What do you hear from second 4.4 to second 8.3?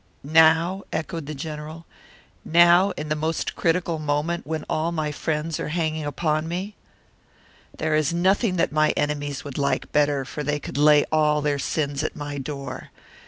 when all my friends are hanging upon me? There is